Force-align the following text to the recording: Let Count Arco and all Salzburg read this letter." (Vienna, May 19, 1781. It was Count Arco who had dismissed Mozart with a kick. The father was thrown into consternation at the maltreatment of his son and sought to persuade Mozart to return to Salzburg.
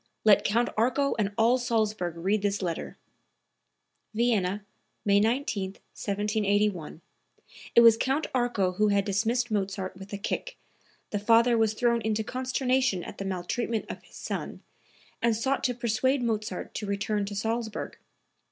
Let 0.25 0.43
Count 0.43 0.69
Arco 0.77 1.13
and 1.19 1.31
all 1.37 1.59
Salzburg 1.59 2.17
read 2.17 2.41
this 2.41 2.63
letter." 2.63 2.97
(Vienna, 4.15 4.65
May 5.05 5.19
19, 5.19 5.73
1781. 5.73 7.01
It 7.75 7.81
was 7.81 7.97
Count 7.97 8.25
Arco 8.33 8.71
who 8.71 8.87
had 8.87 9.05
dismissed 9.05 9.51
Mozart 9.51 9.95
with 9.95 10.11
a 10.11 10.17
kick. 10.17 10.57
The 11.11 11.19
father 11.19 11.55
was 11.55 11.75
thrown 11.75 12.01
into 12.01 12.23
consternation 12.23 13.03
at 13.03 13.19
the 13.19 13.25
maltreatment 13.25 13.91
of 13.91 14.01
his 14.01 14.15
son 14.15 14.63
and 15.21 15.35
sought 15.35 15.63
to 15.65 15.75
persuade 15.75 16.23
Mozart 16.23 16.73
to 16.73 16.87
return 16.87 17.23
to 17.25 17.35
Salzburg. 17.35 17.99